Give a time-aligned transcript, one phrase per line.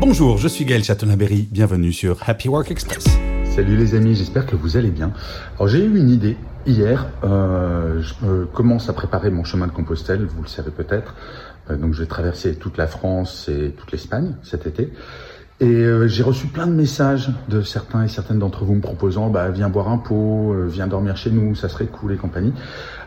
[0.00, 3.04] Bonjour, je suis Gaël Chatonaberry, bienvenue sur Happy Work Express.
[3.44, 5.12] Salut les amis, j'espère que vous allez bien.
[5.56, 10.24] Alors j'ai eu une idée hier, euh, je commence à préparer mon chemin de Compostelle,
[10.24, 11.14] vous le savez peut-être.
[11.68, 14.90] Euh, donc je vais traverser toute la France et toute l'Espagne cet été.
[15.60, 19.28] Et euh, j'ai reçu plein de messages de certains et certaines d'entre vous me proposant
[19.28, 22.54] bah, viens boire un pot, euh, viens dormir chez nous, ça serait cool et compagnie.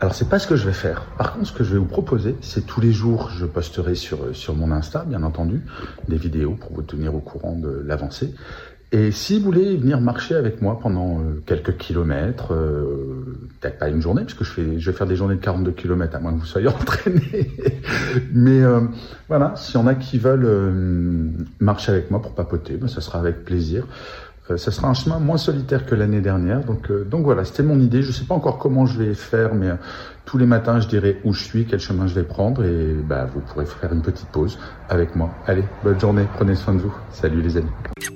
[0.00, 1.06] Alors c'est pas ce que je vais faire.
[1.18, 4.18] Par contre, ce que je vais vous proposer, c'est tous les jours, je posterai sur
[4.32, 5.62] sur mon Insta, bien entendu,
[6.06, 8.32] des vidéos pour vous tenir au courant de l'avancée.
[8.92, 13.88] Et si vous voulez venir marcher avec moi pendant euh, quelques kilomètres, euh, peut-être pas
[13.88, 16.20] une journée, parce que je, fais, je vais faire des journées de 42 kilomètres, à
[16.20, 17.50] moins que vous soyez entraîné.
[18.32, 18.82] Mais euh,
[19.28, 23.18] voilà, s'il y en a qui veulent marcher avec moi pour papoter, ben, ça sera
[23.18, 23.88] avec plaisir.
[24.56, 26.64] ça sera un chemin moins solitaire que l'année dernière.
[26.64, 28.02] Donc, donc voilà, c'était mon idée.
[28.02, 29.70] Je ne sais pas encore comment je vais faire, mais
[30.24, 33.28] tous les matins, je dirai où je suis, quel chemin je vais prendre, et bah,
[33.34, 35.30] vous pourrez faire une petite pause avec moi.
[35.48, 36.94] Allez, bonne journée, prenez soin de vous.
[37.10, 38.15] Salut les amis.